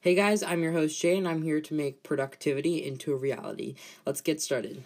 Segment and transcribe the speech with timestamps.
[0.00, 3.74] Hey guys, I'm your host Jay, and I'm here to make productivity into a reality.
[4.06, 4.84] Let's get started.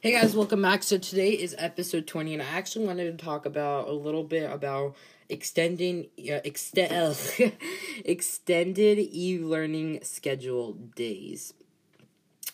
[0.00, 0.84] Hey guys, welcome back.
[0.84, 4.48] So today is episode 20 and I actually wanted to talk about a little bit
[4.48, 4.94] about
[5.28, 7.26] extending uh, extend
[8.04, 11.52] extended e-learning schedule days.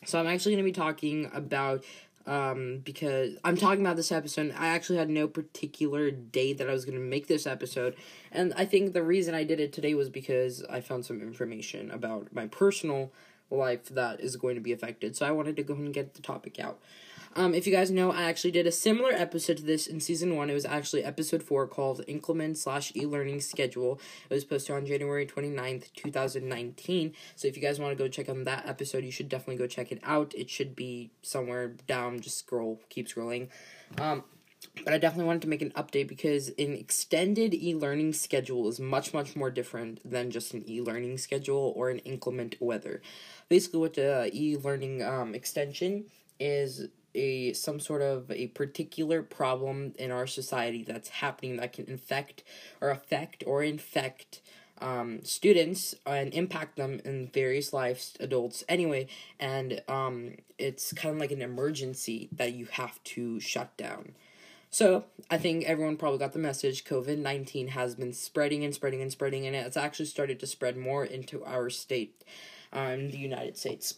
[0.06, 1.84] So I'm actually going to be talking about
[2.26, 6.72] um because I'm talking about this episode I actually had no particular date that I
[6.72, 7.94] was going to make this episode
[8.32, 11.90] and I think the reason I did it today was because I found some information
[11.90, 13.12] about my personal
[13.50, 15.16] life that is going to be affected.
[15.16, 16.80] So I wanted to go and get the topic out.
[17.36, 20.36] Um, if you guys know, I actually did a similar episode to this in season
[20.36, 20.50] one.
[20.50, 24.00] It was actually episode four called Inclement slash e learning schedule.
[24.30, 27.12] It was posted on January 29th, 2019.
[27.34, 29.66] So if you guys want to go check on that episode, you should definitely go
[29.66, 30.32] check it out.
[30.34, 32.20] It should be somewhere down.
[32.20, 33.48] Just scroll, keep scrolling.
[33.98, 34.22] Um,
[34.84, 38.78] but I definitely wanted to make an update because an extended e learning schedule is
[38.78, 43.02] much, much more different than just an e learning schedule or an inclement weather.
[43.48, 46.06] Basically, what the e learning um, extension
[46.38, 51.86] is a some sort of a particular problem in our society that's happening that can
[51.86, 52.42] infect
[52.80, 54.40] or affect or infect
[54.80, 59.06] um, students and impact them in various lives, adults anyway,
[59.38, 64.14] and um, it's kind of like an emergency that you have to shut down.
[64.70, 66.84] So I think everyone probably got the message.
[66.84, 70.76] COVID nineteen has been spreading and spreading and spreading, and it's actually started to spread
[70.76, 72.24] more into our state,
[72.72, 73.94] um, the United States.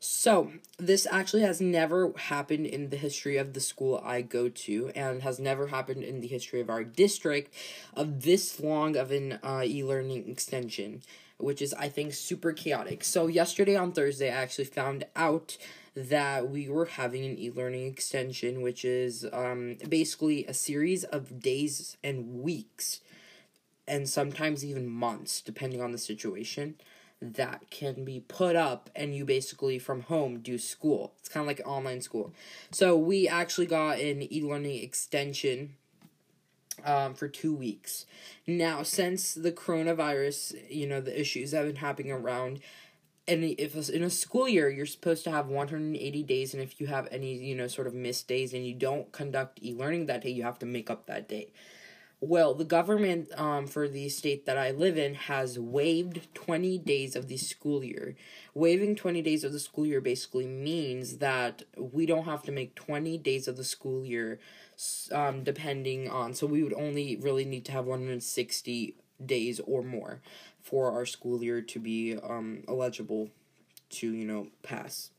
[0.00, 4.92] So, this actually has never happened in the history of the school I go to,
[4.94, 7.52] and has never happened in the history of our district
[7.94, 11.02] of this long of an uh, e learning extension,
[11.38, 13.02] which is, I think, super chaotic.
[13.02, 15.58] So, yesterday on Thursday, I actually found out
[15.96, 21.40] that we were having an e learning extension, which is um, basically a series of
[21.40, 23.00] days and weeks,
[23.88, 26.76] and sometimes even months, depending on the situation
[27.20, 31.14] that can be put up and you basically from home do school.
[31.18, 32.32] It's kind of like online school.
[32.70, 35.74] So we actually got an e-learning extension
[36.84, 38.06] um, for two weeks.
[38.46, 42.60] Now, since the coronavirus, you know, the issues that have been happening around,
[43.26, 46.86] and if in a school year you're supposed to have 180 days, and if you
[46.86, 50.30] have any, you know, sort of missed days and you don't conduct e-learning that day,
[50.30, 51.48] you have to make up that day.
[52.20, 57.14] Well, the government um, for the state that I live in has waived 20 days
[57.14, 58.16] of the school year.
[58.54, 62.74] Waiving 20 days of the school year basically means that we don't have to make
[62.74, 64.40] 20 days of the school year
[65.12, 66.34] um, depending on.
[66.34, 70.20] So we would only really need to have 160 days or more
[70.60, 73.30] for our school year to be um, eligible
[73.90, 75.10] to, you know, pass.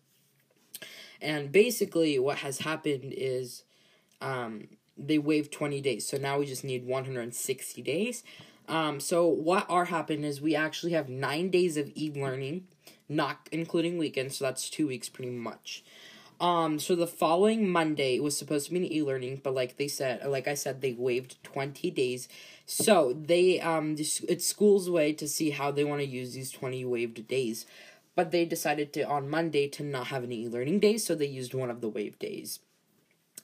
[1.21, 3.63] And basically, what has happened is.
[4.21, 4.67] Um,
[4.99, 6.07] they waived 20 days.
[6.07, 8.23] So now we just need 160 days.
[8.67, 12.67] Um, so what are happening is we actually have nine days of e-learning,
[13.07, 14.37] not including weekends.
[14.37, 15.83] So that's two weeks pretty much.
[16.39, 20.25] Um, so the following Monday was supposed to be an e-learning, but like they said,
[20.25, 22.29] like I said, they waived 20 days.
[22.65, 26.85] So they, um, it's school's way to see how they want to use these 20
[26.85, 27.65] waived days.
[28.15, 31.53] But they decided to, on Monday, to not have any e-learning days, so they used
[31.53, 32.59] one of the waived days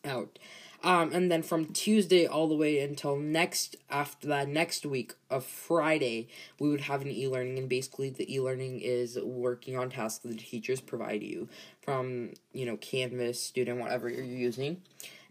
[0.05, 0.39] out.
[0.85, 5.43] Um, and then from Tuesday all the way until next after that next week of
[5.43, 6.27] Friday,
[6.59, 10.35] we would have an e-learning, and basically the e-learning is working on tasks that the
[10.35, 11.49] teachers provide you
[11.81, 14.83] from you know Canvas, student, whatever you're using.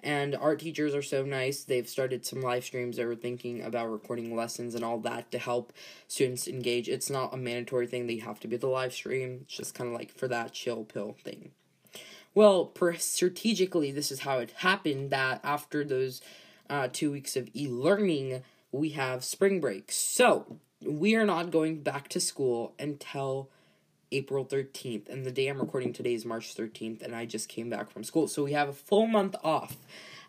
[0.03, 1.62] And art teachers are so nice.
[1.62, 2.97] They've started some live streams.
[2.97, 5.72] They were thinking about recording lessons and all that to help
[6.09, 6.88] students engage.
[6.88, 8.09] It's not a mandatory thing.
[8.09, 9.38] They have to be the live stream.
[9.43, 11.52] It's just kind of like for that chill pill thing.
[12.34, 16.20] Well, per- strategically, this is how it happened that after those
[16.69, 18.42] uh, two weeks of e learning,
[18.72, 19.92] we have spring break.
[19.92, 23.48] So, we are not going back to school until
[24.10, 25.08] April 13th.
[25.08, 28.02] And the day I'm recording today is March 13th, and I just came back from
[28.02, 28.26] school.
[28.26, 29.76] So, we have a full month off.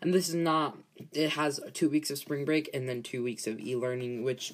[0.00, 0.76] And this is not,
[1.12, 4.52] it has two weeks of spring break and then two weeks of e learning, which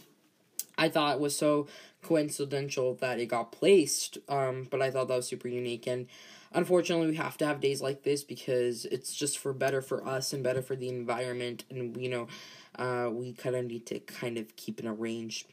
[0.78, 1.66] I thought was so
[2.02, 4.16] coincidental that it got placed.
[4.28, 5.86] Um, but I thought that was super unique.
[5.86, 6.06] And
[6.54, 10.32] unfortunately we have to have days like this because it's just for better for us
[10.32, 11.64] and better for the environment.
[11.70, 12.28] And you know
[12.76, 15.46] uh, we kind of need to kind of keep an arranged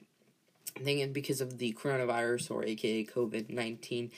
[0.84, 1.12] thing.
[1.12, 4.12] Because of the coronavirus or aka covid-19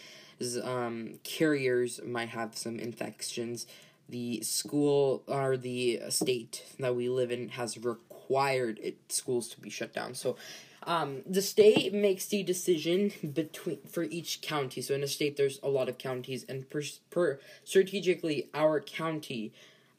[0.63, 3.67] um, carriers might have some infections.
[4.09, 9.69] The school or the state that we live in has required it, schools to be
[9.69, 10.15] shut down.
[10.15, 10.35] So
[10.83, 14.81] um, the state makes the decision between for each county.
[14.81, 19.53] So in a state, there's a lot of counties, and per, per strategically, our county,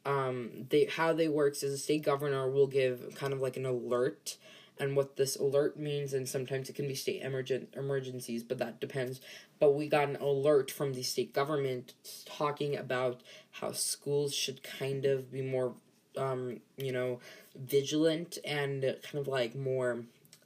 [0.05, 3.65] um, they how they works is a state governor will give kind of like an
[3.65, 4.37] alert
[4.79, 8.81] and what this alert means and sometimes it can be state emergent emergencies but that
[8.81, 9.21] depends
[9.59, 11.93] but we got an alert from the state government
[12.25, 13.21] talking about
[13.51, 15.73] how schools should kind of be more
[16.17, 17.19] um, you know
[17.55, 20.03] vigilant and kind of like more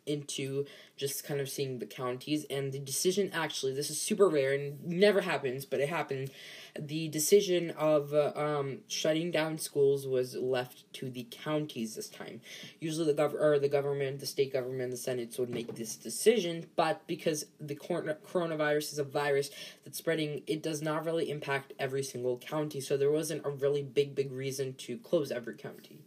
[0.08, 0.66] into
[0.96, 4.84] just kind of seeing the counties and the decision actually this is super rare and
[4.86, 6.32] never happens but it happened
[6.80, 12.42] the decision of uh, um, shutting down schools was left to the counties this time.
[12.80, 16.68] Usually, the gov- or the government, the state government, the senates would make this decision,
[16.76, 19.50] but because the cor- coronavirus is a virus
[19.84, 22.80] that's spreading, it does not really impact every single county.
[22.80, 26.00] So there wasn't a really big, big reason to close every county.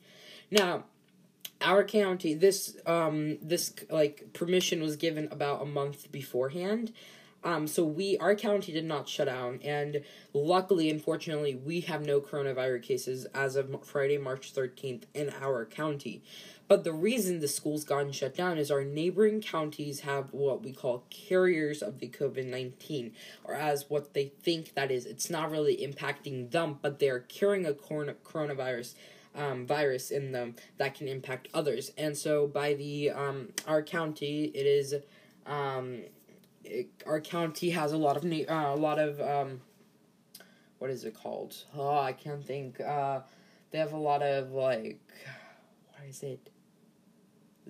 [0.50, 0.84] Now,
[1.60, 6.92] our county, this um, this like permission was given about a month beforehand
[7.42, 10.02] um, so we, our county did not shut down, and
[10.34, 16.22] luckily, unfortunately, we have no coronavirus cases as of Friday, March thirteenth, in our county.
[16.68, 20.72] But the reason the school's gotten shut down is our neighboring counties have what we
[20.72, 23.12] call carriers of the COVID nineteen,
[23.44, 25.06] or as what they think that is.
[25.06, 28.94] It's not really impacting them, but they are carrying a corona- coronavirus.
[29.32, 34.46] Um, virus in them that can impact others, and so by the um, our county,
[34.46, 34.92] it is
[35.46, 36.00] um,
[36.64, 39.60] it, our county has a lot of uh, a lot of um,
[40.78, 41.64] what is it called?
[41.76, 42.80] Oh, I can't think.
[42.80, 43.20] Uh,
[43.70, 45.00] they have a lot of like,
[45.90, 46.50] what is it?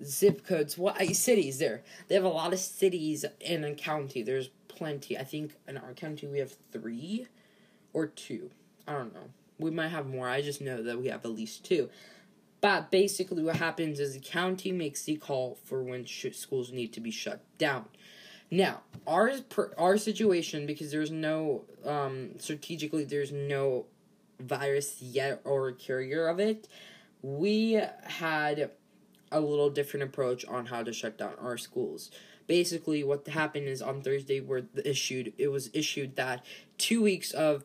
[0.03, 0.77] Zip codes.
[0.77, 1.83] What cities there?
[2.07, 4.23] They have a lot of cities in a county.
[4.23, 5.17] There's plenty.
[5.17, 7.27] I think in our county we have three,
[7.93, 8.49] or two.
[8.87, 9.29] I don't know.
[9.61, 10.27] We might have more.
[10.27, 11.89] I just know that we have at least two.
[12.59, 16.93] But basically, what happens is the county makes the call for when sh- schools need
[16.93, 17.85] to be shut down.
[18.51, 19.31] Now, our
[19.77, 23.85] our situation because there's no um strategically there's no
[24.39, 26.67] virus yet or carrier of it.
[27.21, 28.71] We had
[29.31, 32.11] a little different approach on how to shut down our schools.
[32.47, 36.43] Basically, what happened is on Thursday, where issued it was issued that
[36.77, 37.63] two weeks of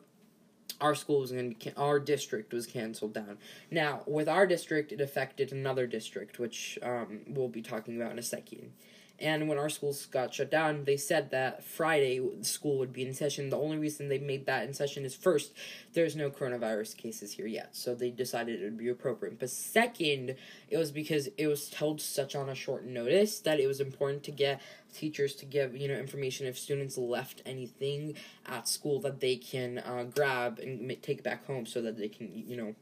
[0.79, 3.37] our school was going to be our district was canceled down.
[3.71, 8.19] Now, with our district, it affected another district, which um, we'll be talking about in
[8.19, 8.71] a second.
[9.19, 13.15] And when our schools got shut down, they said that Friday school would be in
[13.15, 13.49] session.
[13.49, 15.53] The only reason they made that in session is first,
[15.93, 19.39] there's no coronavirus cases here yet, so they decided it would be appropriate.
[19.39, 20.35] But second,
[20.69, 24.23] it was because it was held such on a short notice that it was important
[24.23, 24.61] to get
[24.93, 28.15] teachers to give you know information if students left anything
[28.45, 32.31] at school that they can uh, grab and take back home so that they can
[32.33, 32.75] you know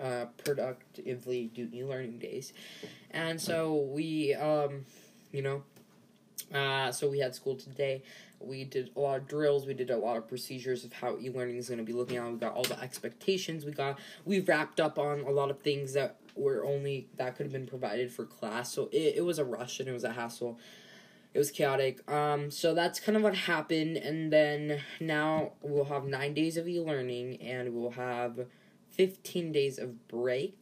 [0.00, 2.52] uh, productively do e-learning days
[3.10, 4.84] and so we um,
[5.32, 5.62] you know.
[6.52, 8.02] Uh, so we had school today.
[8.40, 9.66] We did a lot of drills.
[9.66, 12.30] We did a lot of procedures of how e-learning is going to be looking at.
[12.30, 13.64] We got all the expectations.
[13.64, 17.46] We got we wrapped up on a lot of things that were only that could
[17.46, 18.72] have been provided for class.
[18.72, 20.58] So it, it was a rush and it was a hassle.
[21.34, 22.10] It was chaotic.
[22.10, 23.96] Um, so that's kind of what happened.
[23.96, 28.46] And then now we'll have nine days of e-learning and we'll have
[28.90, 30.56] fifteen days of break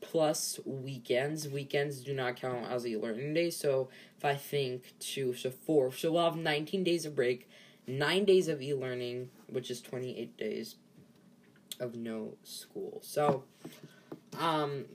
[0.00, 1.48] plus weekends.
[1.48, 3.50] Weekends do not count as a learning day.
[3.50, 7.48] So if I think two, so four, so we'll have 19 days of break,
[7.86, 10.76] nine days of e learning, which is 28 days
[11.80, 13.00] of no school.
[13.02, 13.44] So,
[14.38, 14.86] um,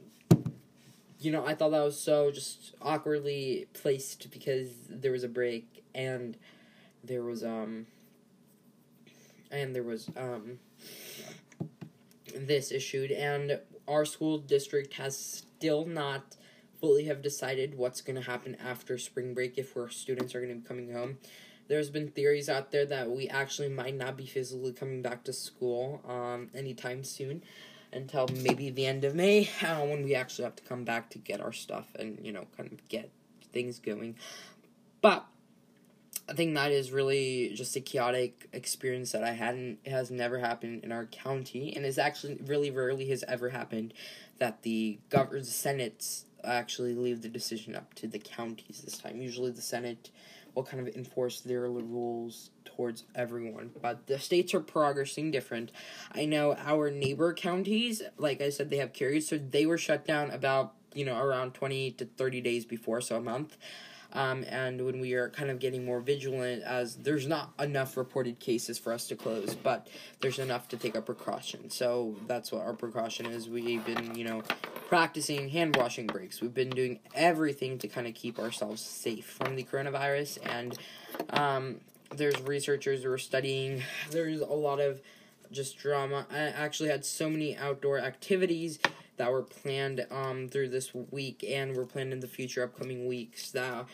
[1.20, 5.84] you know, I thought that was so just awkwardly placed because there was a break
[5.94, 6.38] and
[7.04, 7.86] there was, um,
[9.52, 10.60] and there was, um,
[12.36, 16.36] this issued and our school district has still not
[16.80, 20.54] fully have decided what's going to happen after spring break if our students are going
[20.54, 21.18] to be coming home.
[21.68, 25.34] There's been theories out there that we actually might not be physically coming back to
[25.34, 27.44] school um, anytime soon
[27.94, 31.18] until maybe the end of May uh, when we actually have to come back to
[31.18, 33.12] get our stuff and, you know, kind of get
[33.54, 34.16] things going.
[35.02, 35.26] But
[36.32, 40.86] I think that is really just a chaotic experience that I hadn't has never happened
[40.86, 43.94] in our county, and it's actually really rarely has ever happened
[44.40, 49.22] that the gov the Senate actually leave the decision up to the counties this time.
[49.22, 50.10] Usually, the Senate
[50.56, 55.74] will kind of enforce their rules towards everyone, but the states are progressing different.
[56.14, 60.06] I know our neighbor counties, like I said, they have carriers, so they were shut
[60.08, 63.58] down about you know around twenty to thirty days before, so a month
[64.14, 68.40] Um, and when we are kind of getting more vigilant, as there's not enough reported
[68.40, 69.88] cases for us to close, but
[70.20, 71.70] there's enough to take a precaution.
[71.70, 73.48] So that's what our precaution is.
[73.48, 74.44] We've been, you know,
[74.90, 76.42] practicing hand washing breaks.
[76.42, 80.40] We've been doing everything to kind of keep ourselves safe from the coronavirus.
[80.44, 80.78] And
[81.30, 81.82] um,
[82.14, 83.84] there's researchers who are studying.
[84.10, 85.02] There's a lot of
[85.52, 86.26] just drama.
[86.32, 88.80] I actually had so many outdoor activities
[89.22, 93.52] that were planned um, through this week and were planned in the future upcoming weeks
[93.52, 93.86] that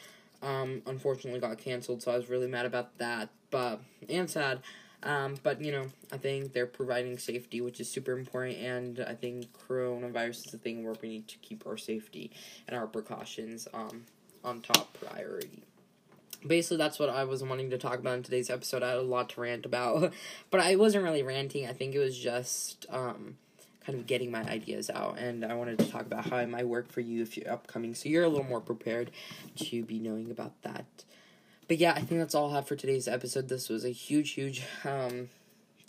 [0.41, 2.01] um, unfortunately got canceled.
[2.01, 4.62] So I was really mad about that, but and sad.
[5.03, 9.15] Um, but you know, I think they're providing safety, which is super important, and I
[9.15, 12.31] think coronavirus is a thing where we need to keep our safety
[12.65, 14.05] and our precautions um,
[14.46, 15.65] on top priority
[16.46, 18.84] basically that's what I was wanting to talk about in today's episode.
[18.84, 20.13] I had a lot to rant about,
[20.51, 21.67] but I wasn't really ranting.
[21.67, 23.38] I think it was just um,
[23.88, 26.67] kind of getting my ideas out, and I wanted to talk about how it might
[26.67, 29.12] work for you if you're upcoming, so you're a little more prepared
[29.56, 30.86] to be knowing about that.
[31.70, 33.48] But yeah, I think that's all I have for today's episode.
[33.48, 35.29] This was a huge, huge, um,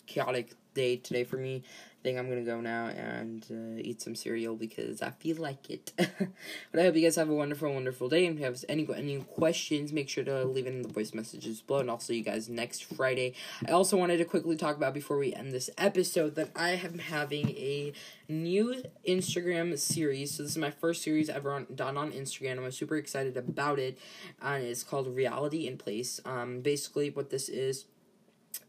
[0.06, 1.64] chaotic day today for me
[2.02, 5.92] think I'm gonna go now and uh, eat some cereal because I feel like it.
[5.96, 8.26] but I hope you guys have a wonderful, wonderful day.
[8.26, 11.12] And if you have any any questions, make sure to leave it in the voice
[11.12, 11.80] messages below.
[11.80, 13.34] And I'll see you guys next Friday.
[13.66, 16.98] I also wanted to quickly talk about before we end this episode that I am
[16.98, 17.92] having a
[18.28, 20.32] new Instagram series.
[20.34, 22.64] So this is my first series ever on, done on Instagram.
[22.64, 23.98] I'm super excited about it,
[24.40, 26.20] and it's called Reality in Place.
[26.24, 27.86] Um, basically, what this is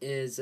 [0.00, 0.40] is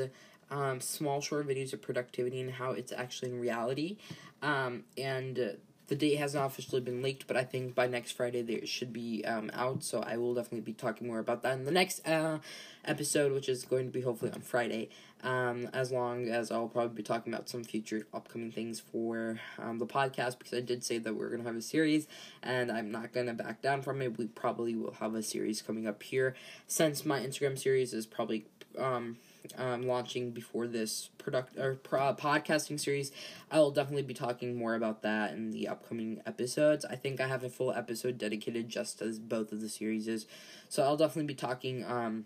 [0.51, 3.97] um, small short videos of productivity and how it's actually in reality.
[4.41, 5.47] Um, and uh,
[5.87, 8.93] the date has not officially been leaked, but I think by next Friday they should
[8.93, 9.83] be um, out.
[9.83, 12.39] So I will definitely be talking more about that in the next uh,
[12.85, 14.89] episode, which is going to be hopefully on Friday.
[15.21, 19.77] Um, as long as I'll probably be talking about some future upcoming things for um,
[19.77, 22.07] the podcast because I did say that we're gonna have a series,
[22.41, 24.17] and I'm not gonna back down from it.
[24.17, 26.35] We probably will have a series coming up here
[26.67, 28.45] since my Instagram series is probably
[28.77, 29.17] um
[29.57, 33.11] um, launching before this product or pro- podcasting series.
[33.51, 36.85] I will definitely be talking more about that in the upcoming episodes.
[36.85, 40.27] I think I have a full episode dedicated just as both of the series is,
[40.67, 42.25] so I'll definitely be talking um,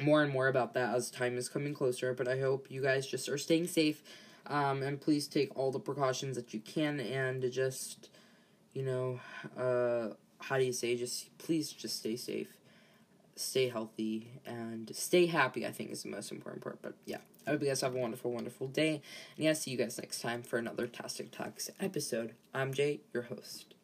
[0.00, 2.14] more and more about that as time is coming closer.
[2.14, 4.02] But I hope you guys just are staying safe,
[4.46, 8.10] um, and please take all the precautions that you can, and just
[8.74, 9.20] you know,
[9.58, 10.96] uh, how do you say?
[10.96, 12.48] Just please, just stay safe
[13.36, 16.80] stay healthy and stay happy, I think is the most important part.
[16.82, 19.02] But yeah, I hope you guys have a wonderful, wonderful day.
[19.36, 22.34] And yeah, see you guys next time for another Tastic Talks episode.
[22.54, 23.75] I'm Jay, your host.